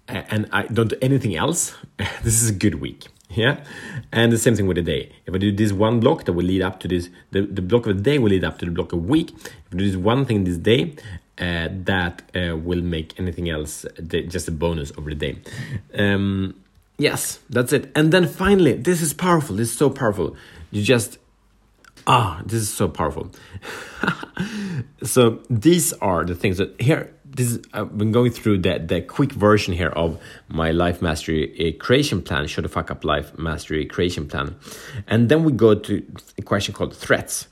and 0.08 0.48
i 0.52 0.64
don't 0.64 0.90
do 0.90 0.98
anything 1.02 1.36
else 1.36 1.76
this 2.24 2.42
is 2.42 2.50
a 2.50 2.54
good 2.54 2.76
week. 2.76 3.08
Yeah? 3.30 3.62
And 4.14 4.32
the 4.32 4.38
same 4.38 4.56
thing 4.56 4.68
with 4.68 4.78
the 4.78 4.84
day. 4.84 5.12
If 5.26 5.34
i 5.34 5.38
do 5.38 5.52
this 5.52 5.74
one 5.74 6.00
block 6.00 6.26
that 6.26 6.34
will 6.34 6.46
lead 6.46 6.62
up 6.62 6.80
to 6.82 6.88
this 6.88 7.10
the, 7.32 7.42
the 7.42 7.62
block 7.62 7.86
of 7.88 7.98
the 7.98 8.04
day 8.04 8.18
will 8.20 8.30
lead 8.30 8.44
up 8.44 8.58
to 8.60 8.66
the 8.66 8.72
block 8.72 8.94
of 8.94 9.06
week. 9.06 9.32
If 9.32 9.74
i 9.74 9.78
do 9.78 9.86
this 9.86 9.98
one 9.98 10.26
thing 10.26 10.44
this 10.44 10.58
day 10.58 10.96
uh, 11.40 11.68
that 11.72 12.24
uh, 12.36 12.56
will 12.58 12.82
make 12.82 13.20
anything 13.20 13.50
else 13.50 13.86
the, 14.00 14.24
just 14.24 14.48
a 14.48 14.52
bonus 14.52 14.92
over 14.98 15.10
the 15.10 15.16
day. 15.16 15.38
Um, 15.94 16.56
yes 16.98 17.40
that's 17.50 17.74
it. 17.74 17.92
And 17.96 18.12
then 18.14 18.28
finally 18.28 18.74
this 18.74 19.02
is 19.02 19.14
powerful. 19.14 19.56
This 19.56 19.72
is 19.72 19.78
so 19.78 19.90
powerful. 19.90 20.36
You 20.72 20.84
just 20.84 21.18
ah 22.08 22.42
this 22.46 22.62
is 22.62 22.74
so 22.74 22.88
powerful 22.88 23.30
so 25.04 25.40
these 25.50 25.94
are 25.94 26.26
the 26.26 26.36
things 26.36 26.58
that 26.58 26.80
here 26.82 27.14
this 27.38 27.52
is, 27.52 27.60
I've 27.72 27.96
been 27.96 28.12
going 28.12 28.32
through 28.32 28.60
the, 28.60 28.80
the 28.80 29.02
quick 29.02 29.32
version 29.32 29.74
here 29.74 29.90
of 29.90 30.20
my 30.48 30.72
life 30.72 31.02
mastery 31.02 31.76
creation 31.80 32.22
plan, 32.22 32.48
show 32.48 32.62
the 32.62 32.70
fuck 32.70 32.90
up 32.90 33.04
life 33.04 33.38
mastery 33.38 33.86
creation 33.86 34.28
plan. 34.28 34.56
And 35.08 35.30
then 35.30 35.44
we 35.44 35.52
go 35.52 35.76
to 35.76 36.04
a 36.38 36.42
question 36.42 36.74
called 36.74 36.96
threats. 36.96 37.48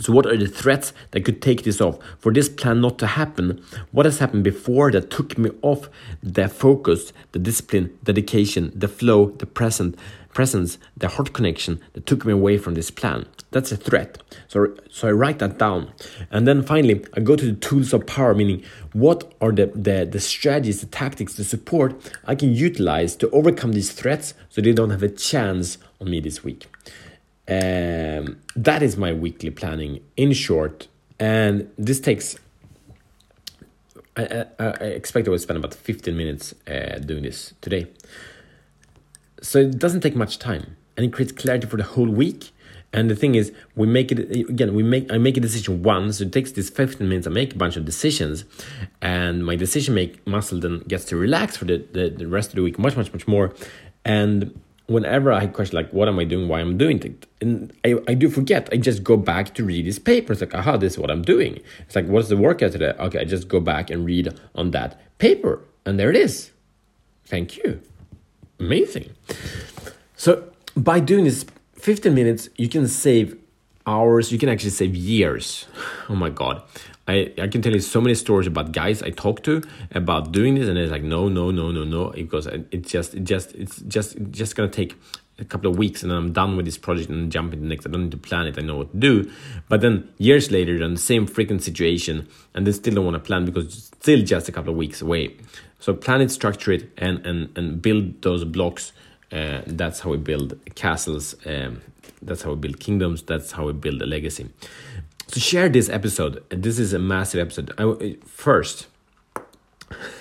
So, 0.00 0.12
what 0.12 0.26
are 0.26 0.36
the 0.36 0.48
threats 0.48 0.92
that 1.12 1.24
could 1.24 1.40
take 1.40 1.62
this 1.62 1.80
off? 1.80 1.98
For 2.18 2.32
this 2.32 2.48
plan 2.48 2.80
not 2.80 2.98
to 2.98 3.06
happen, 3.06 3.62
what 3.92 4.06
has 4.06 4.18
happened 4.18 4.42
before 4.42 4.90
that 4.90 5.10
took 5.10 5.38
me 5.38 5.50
off 5.62 5.88
the 6.20 6.48
focus, 6.48 7.12
the 7.30 7.38
discipline, 7.38 7.96
dedication, 8.02 8.72
the 8.74 8.88
flow, 8.88 9.30
the 9.38 9.46
present, 9.46 9.96
presence, 10.34 10.76
the 10.96 11.08
heart 11.08 11.32
connection 11.32 11.80
that 11.94 12.04
took 12.04 12.26
me 12.26 12.32
away 12.32 12.58
from 12.58 12.74
this 12.74 12.90
plan? 12.90 13.26
That's 13.52 13.72
a 13.72 13.76
threat. 13.76 14.22
So, 14.48 14.74
so 14.90 15.08
I 15.08 15.12
write 15.12 15.38
that 15.38 15.58
down. 15.58 15.92
And 16.30 16.46
then 16.46 16.62
finally, 16.62 17.04
I 17.14 17.20
go 17.20 17.36
to 17.36 17.46
the 17.46 17.58
tools 17.58 17.92
of 17.92 18.06
power, 18.06 18.34
meaning 18.34 18.62
what 18.92 19.32
are 19.40 19.52
the, 19.52 19.66
the, 19.66 20.06
the 20.10 20.20
strategies, 20.20 20.80
the 20.80 20.86
tactics, 20.86 21.34
the 21.34 21.44
support 21.44 21.94
I 22.26 22.34
can 22.34 22.52
utilize 22.52 23.16
to 23.16 23.30
overcome 23.30 23.72
these 23.72 23.92
threats 23.92 24.34
so 24.48 24.60
they 24.60 24.72
don't 24.72 24.90
have 24.90 25.02
a 25.02 25.08
chance 25.08 25.78
on 26.00 26.10
me 26.10 26.20
this 26.20 26.44
week. 26.44 26.66
Um, 27.46 28.38
that 28.56 28.82
is 28.82 28.96
my 28.96 29.12
weekly 29.12 29.50
planning 29.50 30.00
in 30.16 30.32
short. 30.32 30.88
And 31.18 31.70
this 31.78 32.00
takes, 32.00 32.36
I, 34.16 34.46
I, 34.58 34.64
I 34.64 34.84
expect 34.84 35.28
I 35.28 35.30
will 35.30 35.38
spend 35.38 35.58
about 35.58 35.74
15 35.74 36.16
minutes 36.16 36.54
uh, 36.66 36.98
doing 36.98 37.22
this 37.22 37.54
today. 37.60 37.86
So 39.44 39.58
it 39.58 39.78
doesn't 39.78 40.00
take 40.00 40.16
much 40.16 40.38
time 40.38 40.76
and 40.96 41.04
it 41.04 41.12
creates 41.12 41.32
clarity 41.32 41.66
for 41.66 41.76
the 41.76 41.84
whole 41.84 42.08
week. 42.08 42.50
And 42.94 43.10
the 43.10 43.16
thing 43.16 43.34
is, 43.34 43.52
we 43.74 43.86
make 43.86 44.12
it 44.12 44.18
again. 44.48 44.72
We 44.72 44.84
make 44.84 45.12
I 45.12 45.18
make 45.18 45.36
a 45.36 45.40
decision 45.40 45.82
once. 45.82 46.20
It 46.20 46.32
takes 46.32 46.52
this 46.52 46.70
15 46.70 47.08
minutes. 47.08 47.26
I 47.26 47.30
make 47.30 47.52
a 47.52 47.56
bunch 47.56 47.76
of 47.76 47.84
decisions, 47.84 48.44
and 49.02 49.44
my 49.44 49.56
decision 49.56 49.94
make 49.94 50.24
muscle 50.28 50.60
then 50.60 50.78
gets 50.86 51.04
to 51.06 51.16
relax 51.16 51.56
for 51.56 51.64
the, 51.64 51.84
the, 51.92 52.08
the 52.08 52.28
rest 52.28 52.50
of 52.50 52.54
the 52.54 52.62
week 52.62 52.78
much 52.78 52.96
much 52.96 53.12
much 53.12 53.26
more. 53.26 53.52
And 54.04 54.58
whenever 54.86 55.32
I 55.32 55.48
question 55.48 55.74
like 55.76 55.90
what 55.90 56.06
am 56.06 56.20
I 56.20 56.24
doing, 56.24 56.46
why 56.46 56.60
I'm 56.60 56.78
doing 56.78 57.02
it, 57.02 57.26
and 57.40 57.72
I, 57.84 57.96
I 58.06 58.14
do 58.14 58.30
forget. 58.30 58.68
I 58.70 58.76
just 58.76 59.02
go 59.02 59.16
back 59.16 59.54
to 59.56 59.64
read 59.64 59.86
these 59.86 59.98
papers. 59.98 60.40
Like 60.40 60.54
aha, 60.54 60.76
this 60.76 60.92
is 60.92 60.98
what 61.00 61.10
I'm 61.10 61.22
doing. 61.22 61.58
It's 61.80 61.96
like 61.96 62.06
what's 62.06 62.28
the 62.28 62.36
workout 62.36 62.70
today? 62.70 62.94
Okay, 63.00 63.18
I 63.18 63.24
just 63.24 63.48
go 63.48 63.58
back 63.58 63.90
and 63.90 64.06
read 64.06 64.32
on 64.54 64.70
that 64.70 65.00
paper, 65.18 65.60
and 65.84 65.98
there 65.98 66.10
it 66.10 66.16
is. 66.16 66.52
Thank 67.26 67.56
you. 67.56 67.82
Amazing. 68.60 69.10
So 70.16 70.44
by 70.76 71.00
doing 71.00 71.24
this 71.24 71.44
15 71.76 72.14
minutes, 72.14 72.48
you 72.56 72.68
can 72.68 72.88
save 72.88 73.36
hours. 73.86 74.32
You 74.32 74.38
can 74.38 74.48
actually 74.48 74.70
save 74.70 74.94
years. 74.94 75.66
Oh 76.08 76.14
my 76.14 76.30
god. 76.30 76.62
I, 77.06 77.32
I 77.38 77.48
can 77.48 77.60
tell 77.60 77.72
you 77.72 77.80
so 77.80 78.00
many 78.00 78.14
stories 78.14 78.46
about 78.46 78.72
guys 78.72 79.02
I 79.02 79.10
talk 79.10 79.42
to 79.42 79.62
about 79.90 80.32
doing 80.32 80.54
this, 80.54 80.68
and 80.68 80.78
it's 80.78 80.90
like 80.90 81.02
no, 81.02 81.28
no, 81.28 81.50
no, 81.50 81.70
no, 81.70 81.84
no, 81.84 82.10
because 82.10 82.46
it's 82.46 82.90
just, 82.90 83.14
it 83.14 83.24
just, 83.24 83.54
it's 83.54 83.80
just, 83.82 84.16
it's 84.16 84.38
just 84.38 84.56
gonna 84.56 84.70
take 84.70 84.94
a 85.38 85.44
couple 85.44 85.70
of 85.70 85.76
weeks, 85.76 86.02
and 86.02 86.10
then 86.10 86.18
I'm 86.18 86.32
done 86.32 86.56
with 86.56 86.64
this 86.64 86.78
project 86.78 87.10
and 87.10 87.30
jump 87.30 87.52
into 87.52 87.62
the 87.62 87.68
next. 87.68 87.86
I 87.86 87.90
don't 87.90 88.04
need 88.04 88.10
to 88.12 88.16
plan 88.16 88.46
it. 88.46 88.58
I 88.58 88.62
know 88.62 88.76
what 88.76 88.92
to 88.92 88.96
do. 88.96 89.30
But 89.68 89.80
then 89.80 90.08
years 90.18 90.50
later, 90.50 90.80
in 90.82 90.94
the 90.94 91.00
same 91.00 91.26
freaking 91.26 91.60
situation, 91.60 92.28
and 92.54 92.66
they 92.66 92.72
still 92.72 92.94
don't 92.94 93.04
want 93.04 93.16
to 93.16 93.20
plan 93.20 93.44
because 93.44 93.64
it's 93.66 93.86
still 93.86 94.22
just 94.22 94.48
a 94.48 94.52
couple 94.52 94.70
of 94.70 94.76
weeks 94.76 95.02
away. 95.02 95.36
So 95.80 95.92
plan 95.94 96.20
it, 96.20 96.30
structure 96.30 96.72
it, 96.72 96.90
and 96.96 97.24
and 97.26 97.56
and 97.58 97.82
build 97.82 98.22
those 98.22 98.44
blocks. 98.44 98.92
Uh, 99.32 99.62
that's 99.66 100.00
how 100.00 100.10
we 100.10 100.16
build 100.18 100.58
castles. 100.76 101.34
Um, 101.46 101.82
that's 102.22 102.42
how 102.42 102.50
we 102.50 102.56
build 102.56 102.80
kingdoms. 102.80 103.22
That's 103.22 103.52
how 103.52 103.66
we 103.66 103.72
build 103.72 104.00
a 104.00 104.06
legacy 104.06 104.48
So 105.28 105.40
share 105.40 105.68
this 105.68 105.88
episode. 105.88 106.42
This 106.50 106.78
is 106.78 106.92
a 106.92 106.98
massive 106.98 107.40
episode. 107.40 107.72
I, 107.78 108.16
first, 108.26 108.86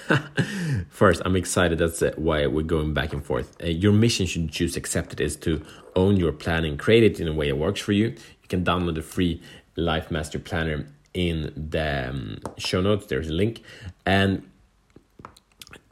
first, 0.89 1.21
I'm 1.25 1.35
excited. 1.35 1.77
That's 1.77 2.01
why 2.15 2.45
we're 2.47 2.63
going 2.63 2.93
back 2.93 3.13
and 3.13 3.23
forth. 3.23 3.55
Uh, 3.63 3.67
your 3.67 3.93
mission 3.93 4.25
should 4.25 4.51
choose 4.51 4.75
accept 4.75 5.13
it 5.13 5.19
is 5.19 5.35
to 5.37 5.63
own 5.95 6.17
your 6.17 6.31
planning, 6.31 6.77
create 6.77 7.03
it 7.03 7.19
in 7.19 7.27
a 7.27 7.33
way 7.33 7.49
that 7.49 7.55
works 7.55 7.81
for 7.81 7.91
you. 7.91 8.07
You 8.07 8.47
can 8.49 8.63
download 8.63 8.95
the 8.95 9.01
free 9.01 9.41
Life 9.75 10.11
Master 10.11 10.39
Planner 10.39 10.87
in 11.13 11.53
the 11.55 12.09
um, 12.09 12.39
show 12.57 12.81
notes. 12.81 13.05
There's 13.07 13.29
a 13.29 13.33
link, 13.33 13.61
and 14.05 14.43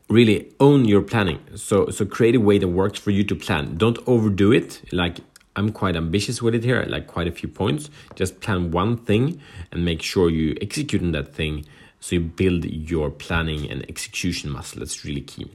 really 0.10 0.52
own 0.60 0.86
your 0.86 1.02
planning. 1.02 1.40
So, 1.56 1.90
so 1.90 2.06
create 2.06 2.36
a 2.36 2.40
way 2.40 2.58
that 2.58 2.68
works 2.68 3.00
for 3.00 3.12
you 3.12 3.24
to 3.24 3.36
plan. 3.36 3.78
Don't 3.78 3.98
overdo 4.06 4.52
it. 4.52 4.82
Like 4.92 5.20
I'm 5.56 5.72
quite 5.72 5.96
ambitious 5.96 6.42
with 6.42 6.54
it 6.56 6.64
here, 6.64 6.84
like 6.88 7.08
quite 7.08 7.28
a 7.28 7.32
few 7.32 7.50
points. 7.50 7.90
Just 8.16 8.42
plan 8.42 8.72
one 8.72 8.98
thing 8.98 9.42
and 9.72 9.86
make 9.86 10.02
sure 10.02 10.30
you 10.30 10.56
execute 10.62 11.02
on 11.02 11.12
that 11.12 11.34
thing 11.34 11.66
so 12.02 12.16
you 12.16 12.20
build 12.20 12.66
your 12.66 13.12
planning 13.12 13.70
and 13.70 13.88
execution 13.88 14.50
muscle. 14.50 14.80
That's 14.80 15.06
really 15.06 15.22
key. 15.22 15.50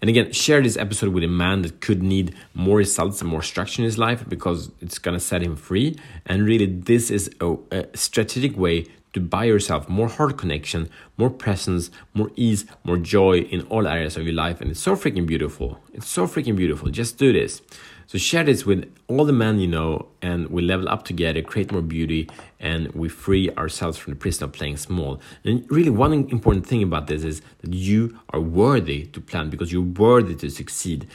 And 0.00 0.10
again, 0.10 0.32
share 0.32 0.60
this 0.60 0.76
episode 0.76 1.14
with 1.14 1.22
a 1.22 1.28
man 1.28 1.62
that 1.62 1.80
could 1.80 2.02
need 2.02 2.34
more 2.52 2.78
results 2.78 3.20
and 3.20 3.30
more 3.30 3.42
structure 3.42 3.80
in 3.80 3.84
his 3.84 3.96
life 3.96 4.28
because 4.28 4.72
it's 4.80 4.98
gonna 4.98 5.20
set 5.20 5.40
him 5.40 5.54
free. 5.54 5.96
And 6.26 6.44
really, 6.44 6.66
this 6.66 7.12
is 7.12 7.30
a, 7.40 7.56
a 7.70 7.86
strategic 7.96 8.56
way 8.56 8.86
to 9.14 9.20
buy 9.20 9.44
yourself 9.44 9.88
more 9.88 10.08
heart 10.08 10.36
connection, 10.36 10.90
more 11.16 11.30
presence, 11.30 11.90
more 12.12 12.30
ease, 12.36 12.66
more 12.84 12.98
joy 12.98 13.38
in 13.38 13.62
all 13.62 13.86
areas 13.86 14.16
of 14.16 14.24
your 14.24 14.34
life. 14.34 14.60
And 14.60 14.70
it's 14.70 14.80
so 14.80 14.94
freaking 14.94 15.26
beautiful. 15.26 15.80
It's 15.92 16.08
so 16.08 16.26
freaking 16.26 16.56
beautiful. 16.56 16.90
Just 16.90 17.16
do 17.16 17.32
this. 17.32 17.62
So 18.06 18.18
share 18.18 18.44
this 18.44 18.66
with 18.66 18.92
all 19.08 19.24
the 19.24 19.32
men 19.32 19.58
you 19.58 19.66
know, 19.66 20.08
and 20.20 20.48
we 20.48 20.62
level 20.62 20.88
up 20.88 21.04
together, 21.04 21.40
create 21.40 21.72
more 21.72 21.80
beauty, 21.80 22.28
and 22.60 22.92
we 22.92 23.08
free 23.08 23.50
ourselves 23.52 23.96
from 23.96 24.12
the 24.12 24.18
prison 24.18 24.44
of 24.44 24.52
playing 24.52 24.76
small. 24.76 25.20
And 25.44 25.64
really, 25.70 25.90
one 25.90 26.12
important 26.12 26.66
thing 26.66 26.82
about 26.82 27.06
this 27.06 27.24
is 27.24 27.40
that 27.62 27.72
you 27.72 28.18
are 28.30 28.40
worthy 28.40 29.06
to 29.06 29.20
plan 29.20 29.48
because 29.48 29.72
you're 29.72 29.82
worthy 29.82 30.34
to 30.34 30.50
succeed. 30.50 31.06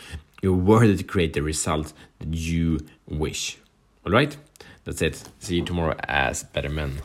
You're 0.42 0.54
worthy 0.54 0.98
to 0.98 1.04
create 1.04 1.34
the 1.34 1.42
results 1.42 1.94
that 2.20 2.34
you 2.34 2.80
wish. 3.08 3.60
All 4.06 4.12
right, 4.12 4.36
that's 4.84 5.02
it. 5.02 5.24
See 5.40 5.58
you 5.58 5.66
tomorrow 5.66 5.96
as 6.08 6.44
better 6.44 6.70
men. 6.70 7.02